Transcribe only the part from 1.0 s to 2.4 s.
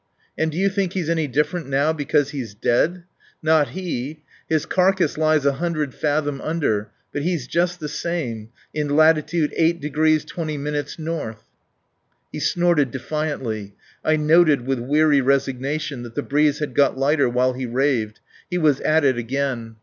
any different now because